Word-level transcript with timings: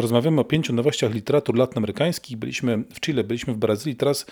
Rozmawiamy 0.00 0.40
o 0.40 0.44
pięciu 0.44 0.72
nowościach 0.72 1.14
literatur 1.14 1.56
latynoamerykańskich. 1.56 2.36
Byliśmy 2.36 2.84
w 2.94 3.00
Chile, 3.00 3.24
byliśmy 3.24 3.54
w 3.54 3.56
Brazylii. 3.56 3.96
Teraz 3.96 4.26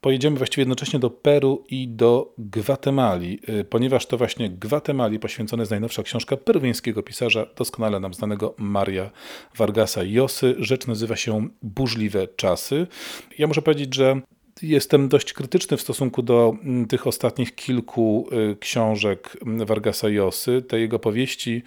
pojedziemy 0.00 0.36
właściwie 0.36 0.60
jednocześnie 0.60 0.98
do 0.98 1.10
Peru 1.10 1.64
i 1.70 1.88
do 1.88 2.34
Gwatemali, 2.38 3.40
y, 3.48 3.64
ponieważ 3.64 4.06
to 4.06 4.18
właśnie 4.18 4.50
Gwatemali 4.50 5.18
poświęcona 5.18 5.62
jest 5.62 5.70
najnowsza 5.70 6.02
książka 6.02 6.36
peruwiańskiego 6.36 7.02
pisarza, 7.02 7.46
doskonale 7.56 8.00
nam 8.00 8.14
znanego 8.14 8.54
Maria 8.58 9.10
Vargasa 9.56 10.02
Josy. 10.02 10.54
Rzecz 10.58 10.86
nazywa 10.86 11.16
się 11.16 11.48
Burzliwe 11.62 12.28
czasy. 12.28 12.86
Ja 13.38 13.46
muszę 13.46 13.62
powiedzieć, 13.62 13.94
że 13.94 14.20
jestem 14.62 15.08
dość 15.08 15.32
krytyczny 15.32 15.76
w 15.76 15.80
stosunku 15.80 16.22
do 16.22 16.56
mm, 16.62 16.86
tych 16.86 17.06
ostatnich 17.06 17.54
kilku 17.54 18.28
y, 18.52 18.56
książek 18.56 19.36
mm, 19.46 19.66
Vargasa 19.66 20.08
Josy. 20.08 20.62
Te 20.62 20.80
jego 20.80 20.98
powieści 20.98 21.62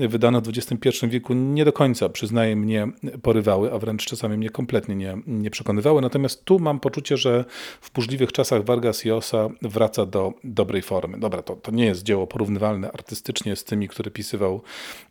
y, 0.00 0.08
wydane 0.08 0.40
w 0.40 0.48
XXI 0.48 1.06
wieku 1.08 1.34
nie 1.34 1.64
do 1.64 1.72
końca, 1.72 2.08
przyznaję, 2.08 2.56
mnie 2.56 2.88
porywały, 3.22 3.72
a 3.72 3.78
wręcz 3.78 4.06
czasami 4.06 4.36
mnie 4.36 4.50
kompletnie 4.50 4.94
nie, 4.94 5.18
nie 5.26 5.50
przekonywały. 5.50 6.02
Natomiast 6.02 6.44
tu 6.44 6.58
mam 6.58 6.80
poczucie, 6.80 7.16
że 7.16 7.44
w 7.80 7.90
burzliwych 7.92 8.32
czasach 8.32 8.64
Vargas 8.64 9.04
Llosa 9.04 9.48
wraca 9.62 10.06
do 10.06 10.32
dobrej 10.44 10.82
formy. 10.82 11.18
Dobra, 11.18 11.42
to, 11.42 11.56
to 11.56 11.70
nie 11.70 11.84
jest 11.84 12.02
dzieło 12.02 12.26
porównywalne 12.26 12.92
artystycznie 12.92 13.56
z 13.56 13.64
tymi, 13.64 13.88
które 13.88 14.10
pisywał 14.10 14.62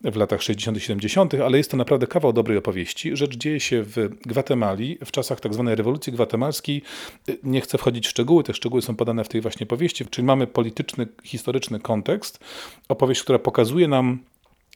w 0.04 0.16
latach 0.16 0.42
60. 0.42 0.78
i 0.78 0.82
70., 0.82 1.34
ale 1.34 1.58
jest 1.58 1.72
to 1.72 1.78
naprawdę 1.78 2.08
kawał 2.08 2.34
dobrej 2.34 2.58
opowieści. 2.58 3.18
Rzecz 3.18 3.38
dzieje 3.38 3.60
się 3.60 3.84
w 3.84 4.10
Gwatemali, 4.26 4.98
w 5.06 5.12
czasach 5.12 5.40
tzw. 5.40 5.66
Tak 5.68 5.78
rewolucji 5.78 6.14
gwatemalskiej, 6.14 6.82
nie 7.44 7.62
chcę 7.62 7.78
wchodzić 7.78 8.08
w 8.08 8.10
szczegóły, 8.10 8.44
te 8.44 8.54
szczegóły 8.54 8.82
są 8.82 8.96
podane 8.96 9.24
w 9.24 9.28
tej 9.28 9.42
właśnie 9.42 9.66
powieści, 9.66 10.06
czyli 10.06 10.26
mamy 10.26 10.48
polityczny, 10.48 11.08
historyczny 11.24 11.80
kontekst, 11.80 12.40
opowieść, 12.90 13.24
która 13.24 13.40
pokazuje 13.40 13.88
nam 13.88 14.20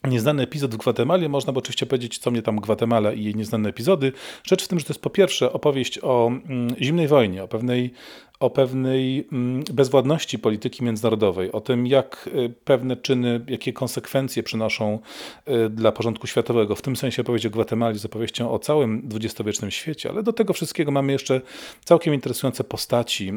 Nieznany 0.07 0.43
epizod 0.43 0.75
w 0.75 0.77
Gwatemali, 0.77 1.29
można 1.29 1.53
by 1.53 1.59
oczywiście 1.59 1.85
powiedzieć, 1.85 2.17
co 2.17 2.31
mnie 2.31 2.41
tam 2.41 2.55
Gwatemala 2.55 3.13
i 3.13 3.23
jej 3.23 3.35
nieznane 3.35 3.69
epizody. 3.69 4.11
Rzecz 4.43 4.63
w 4.63 4.67
tym, 4.67 4.79
że 4.79 4.85
to 4.85 4.93
jest 4.93 5.01
po 5.01 5.09
pierwsze 5.09 5.53
opowieść 5.53 5.99
o 6.03 6.27
mm, 6.27 6.75
zimnej 6.81 7.07
wojnie, 7.07 7.43
o 7.43 7.47
pewnej 7.47 7.93
o 8.39 8.49
pewnej 8.49 9.27
mm, 9.31 9.63
bezwładności 9.73 10.39
polityki 10.39 10.83
międzynarodowej, 10.83 11.51
o 11.51 11.61
tym, 11.61 11.87
jak 11.87 12.29
y, 12.35 12.53
pewne 12.65 12.97
czyny, 12.97 13.45
jakie 13.47 13.73
konsekwencje 13.73 14.43
przynoszą 14.43 14.99
y, 15.47 15.69
dla 15.69 15.91
porządku 15.91 16.27
światowego. 16.27 16.75
W 16.75 16.81
tym 16.81 16.95
sensie 16.95 17.21
opowieść 17.21 17.45
o 17.45 17.49
Gwatemali 17.49 17.99
z 17.99 18.05
opowieścią 18.05 18.51
o 18.51 18.59
całym 18.59 19.07
dwudziestowiecznym 19.07 19.71
świecie, 19.71 20.09
ale 20.09 20.23
do 20.23 20.33
tego 20.33 20.53
wszystkiego 20.53 20.91
mamy 20.91 21.11
jeszcze 21.11 21.41
całkiem 21.85 22.13
interesujące 22.13 22.63
postaci 22.63 23.29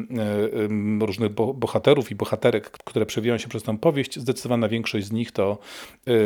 y, 1.01 1.05
różnych 1.05 1.31
bohaterów 1.31 2.11
i 2.11 2.15
bohaterek, 2.15 2.69
które 2.69 3.05
przewijają 3.05 3.37
się 3.37 3.47
przez 3.47 3.63
tę 3.63 3.77
powieść. 3.77 4.19
Zdecydowana 4.19 4.67
większość 4.67 5.05
z 5.05 5.11
nich 5.11 5.31
to 5.31 5.57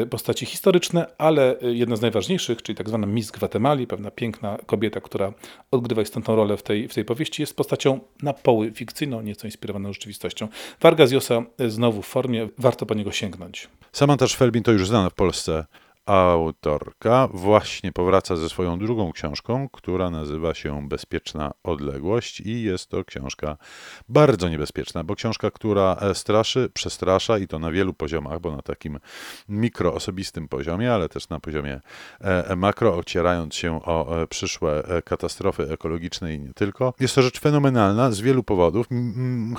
postaci 0.09 0.45
historyczne, 0.45 1.05
ale 1.17 1.55
jedna 1.61 1.95
z 1.95 2.01
najważniejszych, 2.01 2.61
czyli 2.61 2.75
tak 2.75 2.89
zwana 2.89 3.07
Miss 3.07 3.31
Gwatemali, 3.31 3.87
pewna 3.87 4.11
piękna 4.11 4.57
kobieta, 4.65 5.01
która 5.01 5.33
odgrywa 5.71 6.01
istotną 6.01 6.35
rolę 6.35 6.57
w 6.57 6.63
tej, 6.63 6.87
w 6.87 6.93
tej 6.93 7.05
powieści, 7.05 7.41
jest 7.41 7.55
postacią 7.55 7.99
na 8.21 8.33
poły 8.33 8.62
fikcyjną, 8.71 9.21
nieco 9.21 9.47
inspirowaną 9.47 9.93
rzeczywistością. 9.93 10.47
Vargas 10.81 11.11
Llosa 11.11 11.43
znowu 11.67 12.01
w 12.01 12.07
formie, 12.07 12.49
warto 12.57 12.85
po 12.85 12.93
niego 12.93 13.11
sięgnąć. 13.11 13.67
Samantha 13.91 14.27
Felbin 14.27 14.63
to 14.63 14.71
już 14.71 14.87
znana 14.87 15.09
w 15.09 15.13
Polsce 15.13 15.65
autorka 16.05 17.27
właśnie 17.33 17.91
powraca 17.91 18.35
ze 18.35 18.49
swoją 18.49 18.79
drugą 18.79 19.11
książką, 19.11 19.69
która 19.71 20.09
nazywa 20.09 20.53
się 20.53 20.87
Bezpieczna 20.87 21.51
Odległość 21.63 22.39
i 22.39 22.63
jest 22.63 22.89
to 22.89 23.05
książka 23.05 23.57
bardzo 24.09 24.49
niebezpieczna, 24.49 25.03
bo 25.03 25.15
książka, 25.15 25.51
która 25.51 25.97
e, 26.01 26.15
straszy, 26.15 26.69
przestrasza 26.73 27.37
i 27.37 27.47
to 27.47 27.59
na 27.59 27.71
wielu 27.71 27.93
poziomach, 27.93 28.39
bo 28.39 28.55
na 28.55 28.61
takim 28.61 28.99
mikroosobistym 29.49 30.47
poziomie, 30.47 30.93
ale 30.93 31.09
też 31.09 31.29
na 31.29 31.39
poziomie 31.39 31.81
e, 32.21 32.47
e, 32.47 32.55
makro, 32.55 32.97
ocierając 32.97 33.55
się 33.55 33.83
o 33.83 34.27
przyszłe 34.29 34.83
katastrofy 35.05 35.63
ekologiczne 35.71 36.35
i 36.35 36.39
nie 36.39 36.53
tylko. 36.53 36.93
Jest 36.99 37.15
to 37.15 37.21
rzecz 37.21 37.39
fenomenalna 37.39 38.11
z 38.11 38.21
wielu 38.21 38.43
powodów, 38.43 38.87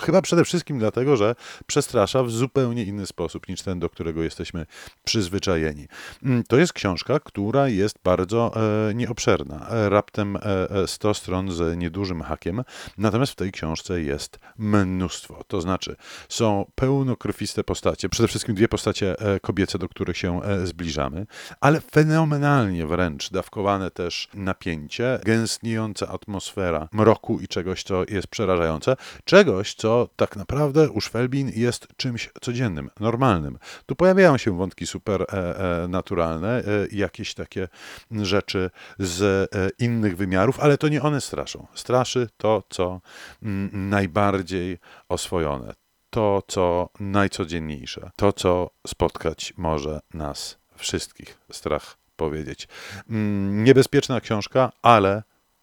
chyba 0.00 0.22
przede 0.22 0.44
wszystkim 0.44 0.78
dlatego, 0.78 1.16
że 1.16 1.34
przestrasza 1.66 2.22
w 2.22 2.30
zupełnie 2.30 2.84
inny 2.84 3.06
sposób 3.06 3.48
niż 3.48 3.62
ten, 3.62 3.78
do 3.78 3.90
którego 3.90 4.22
jesteśmy 4.22 4.66
przyzwyczajeni. 5.04 5.86
Mm, 6.34 6.44
to 6.44 6.56
jest 6.56 6.72
książka, 6.72 7.20
która 7.20 7.68
jest 7.68 7.98
bardzo 8.04 8.52
e, 8.90 8.94
nieobszerna. 8.94 9.68
E, 9.70 9.88
raptem 9.88 10.36
e, 10.36 10.86
100 10.86 11.10
e, 11.10 11.14
stron 11.14 11.52
z 11.52 11.78
niedużym 11.78 12.22
hakiem. 12.22 12.64
Natomiast 12.98 13.32
w 13.32 13.36
tej 13.36 13.52
książce 13.52 14.02
jest 14.02 14.38
mnóstwo. 14.58 15.44
To 15.48 15.60
znaczy, 15.60 15.96
są 16.28 16.70
pełnokrwiste 16.74 17.64
postacie, 17.64 18.08
przede 18.08 18.28
wszystkim 18.28 18.54
dwie 18.54 18.68
postacie 18.68 19.16
kobiece, 19.42 19.78
do 19.78 19.88
których 19.88 20.16
się 20.18 20.40
zbliżamy, 20.64 21.26
ale 21.60 21.80
fenomenalnie 21.80 22.86
wręcz 22.86 23.30
dawkowane 23.30 23.90
też 23.90 24.28
napięcie, 24.34 25.20
gęstniejąca 25.24 26.08
atmosfera 26.08 26.88
mroku 26.92 27.40
i 27.40 27.48
czegoś, 27.48 27.82
co 27.82 28.04
jest 28.08 28.26
przerażające. 28.26 28.96
Czegoś, 29.24 29.74
co 29.74 30.08
tak 30.16 30.36
naprawdę 30.36 30.90
u 30.90 31.00
Szwelbin 31.00 31.52
jest 31.54 31.88
czymś 31.96 32.30
codziennym, 32.40 32.90
normalnym. 33.00 33.58
Tu 33.86 33.96
pojawiają 33.96 34.38
się 34.38 34.56
wątki 34.56 34.86
super 34.86 35.22
e, 35.22 35.88
naturalne, 35.88 36.23
naturalne, 36.24 36.58
e, 36.58 36.86
jakieś 36.92 37.34
takie 37.34 37.68
rzeczy 38.10 38.70
z 38.98 39.22
e, 39.54 39.68
innych 39.78 40.16
wymiarów, 40.16 40.60
ale 40.60 40.78
to 40.78 40.88
nie 40.88 41.02
one 41.02 41.20
straszą. 41.20 41.66
Straszy 41.74 42.28
to, 42.36 42.62
co 42.70 43.00
mm, 43.42 43.88
najbardziej 43.88 44.78
oswojone, 45.08 45.74
to, 46.10 46.42
co 46.48 46.88
najcodzienniejsze, 47.00 48.10
to, 48.16 48.32
co 48.32 48.70
spotkać 48.86 49.54
może 49.56 50.00
nas 50.14 50.58
wszystkich. 50.76 51.38
Strach 51.52 51.96
powiedzieć. 52.16 52.68
Mm, 53.10 53.64
niebezpieczna 53.64 54.20
książka, 54.20 54.72
ale 54.82 55.22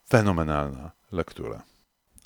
fenomenalna 0.09 0.91
lektura. 1.11 1.70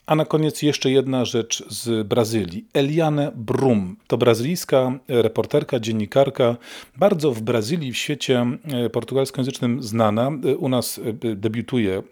A 0.05 0.16
na 0.16 0.25
koniec 0.25 0.61
jeszcze 0.61 0.91
jedna 0.91 1.25
rzecz 1.25 1.63
z 1.69 2.07
Brazylii. 2.07 2.66
Eliane 2.73 3.31
Brum 3.35 3.95
to 4.07 4.17
brazylijska 4.17 4.99
reporterka, 5.07 5.79
dziennikarka, 5.79 6.57
bardzo 6.97 7.31
w 7.31 7.41
Brazylii, 7.41 7.91
w 7.91 7.97
świecie 7.97 8.45
e, 8.73 8.89
portugalskojęzycznym 8.89 9.83
znana. 9.83 10.31
E, 10.45 10.55
u 10.55 10.69
nas 10.69 10.99
e, 10.99 11.35
debiutuje 11.35 12.03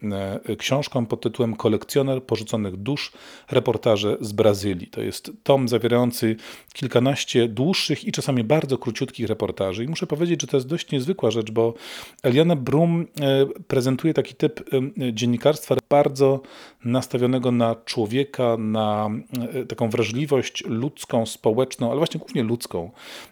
książką 0.58 1.06
pod 1.06 1.22
tytułem 1.22 1.56
Kolekcjoner 1.56 2.24
porzuconych 2.24 2.78
dusz, 2.78 3.12
reportaże 3.52 4.18
z 4.22 4.32
Brazylii. 4.32 4.88
To 4.88 5.02
jest 5.02 5.32
tom 5.44 5.68
zawierający 5.68 6.36
kilkanaście 6.74 7.48
dłuższych 7.48 8.06
i 8.06 8.12
czasami 8.12 8.44
bardzo 8.44 8.78
króciutkich 8.78 9.28
reportaży. 9.28 9.84
I 9.84 9.88
muszę 9.88 10.08
powiedzieć, 10.08 10.42
że 10.42 10.48
to 10.48 10.58
jest 10.58 10.68
dość 10.68 10.92
niezwykła 10.92 11.32
rzecz, 11.32 11.52
bo 11.52 11.74
Eliane 12.24 12.56
Brum 12.56 13.08
prezentuje 13.68 14.14
taki 14.14 14.36
typ 14.36 14.70
dziennikarstwa 15.14 15.76
bardzo 15.90 16.42
nastawionego 16.86 17.52
na 17.52 17.76
człowieka, 17.86 18.58
na 18.58 19.10
e, 19.54 19.66
taką 19.66 19.90
wrażliwość 19.90 20.64
ludzką, 20.66 21.26
społeczną, 21.26 21.90
ale 21.90 21.98
właśnie 21.98 22.20
głównie 22.20 22.44
ludzką. 22.44 22.92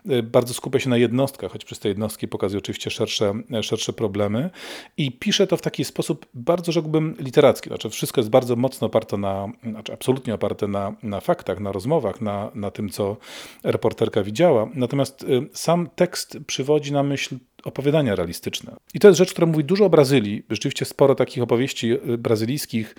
E, 0.09 0.23
bardzo 0.23 0.53
skupia 0.53 0.79
się 0.79 0.89
na 0.89 0.97
jednostkach, 0.97 1.51
choć 1.51 1.65
przez 1.65 1.79
te 1.79 1.89
jednostki 1.89 2.27
pokazuje 2.27 2.59
oczywiście 2.59 2.89
szersze, 2.89 3.33
e, 3.53 3.63
szersze 3.63 3.93
problemy 3.93 4.49
i 4.97 5.11
pisze 5.11 5.47
to 5.47 5.57
w 5.57 5.61
taki 5.61 5.85
sposób 5.85 6.25
bardzo, 6.33 6.71
rzekłbym, 6.71 7.15
literacki. 7.19 7.69
Znaczy 7.69 7.89
wszystko 7.89 8.21
jest 8.21 8.29
bardzo 8.29 8.55
mocno 8.55 8.87
oparte 8.87 9.17
na, 9.17 9.47
znaczy 9.63 9.93
absolutnie 9.93 10.33
oparte 10.33 10.67
na, 10.67 10.95
na 11.03 11.19
faktach, 11.19 11.59
na 11.59 11.71
rozmowach, 11.71 12.21
na, 12.21 12.51
na 12.55 12.71
tym, 12.71 12.89
co 12.89 13.17
reporterka 13.63 14.23
widziała. 14.23 14.69
Natomiast 14.73 15.25
sam 15.53 15.89
tekst 15.95 16.37
przywodzi 16.47 16.93
na 16.93 17.03
myśl 17.03 17.35
opowiadania 17.63 18.15
realistyczne. 18.15 18.75
I 18.93 18.99
to 18.99 19.07
jest 19.07 19.17
rzecz, 19.17 19.31
która 19.31 19.47
mówi 19.47 19.63
dużo 19.63 19.85
o 19.85 19.89
Brazylii. 19.89 20.43
Rzeczywiście 20.49 20.85
sporo 20.85 21.15
takich 21.15 21.43
opowieści 21.43 21.91
y, 21.91 22.17
brazylijskich, 22.17 22.95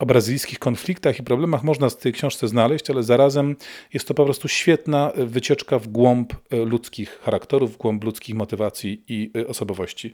o 0.00 0.06
brazylijskich 0.06 0.58
konfliktach 0.58 1.18
i 1.18 1.22
problemach 1.22 1.62
można 1.64 1.90
w 1.90 1.96
tej 1.96 2.12
książce 2.12 2.48
znaleźć, 2.48 2.90
ale 2.90 3.02
zarazem 3.02 3.56
jest 3.92 4.08
to 4.08 4.14
po 4.14 4.24
prostu 4.24 4.48
świetna 4.48 5.12
wycieczka 5.16 5.78
w 5.78 5.88
głąb 5.88 6.32
y, 6.32 6.56
ludzkich 6.56 7.18
charakterów, 7.18 7.74
w 7.74 7.76
głąb 7.76 8.04
ludzkich 8.04 8.34
motywacji 8.34 9.02
i 9.08 9.32
osobowości. 9.48 10.12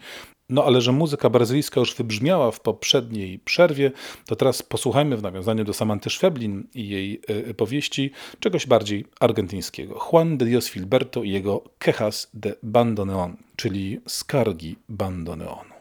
No 0.50 0.64
ale 0.64 0.80
że 0.80 0.92
muzyka 0.92 1.30
brazylijska 1.30 1.80
już 1.80 1.94
wybrzmiała 1.94 2.50
w 2.50 2.60
poprzedniej 2.60 3.38
przerwie, 3.38 3.92
to 4.26 4.36
teraz 4.36 4.62
posłuchajmy 4.62 5.16
w 5.16 5.22
nawiązaniu 5.22 5.64
do 5.64 5.72
Samanty 5.72 6.10
Szweblin 6.10 6.66
i 6.74 6.88
jej 6.88 7.20
powieści 7.56 8.10
czegoś 8.40 8.66
bardziej 8.66 9.04
argentyńskiego. 9.20 10.00
Juan 10.12 10.38
de 10.38 10.46
Dios 10.46 10.68
Filberto 10.68 11.22
i 11.22 11.30
jego 11.30 11.64
Quejas 11.78 12.30
de 12.34 12.54
Bandoneon 12.62 13.36
czyli 13.60 14.00
skargi 14.08 14.76
bandoneonu. 14.88 15.79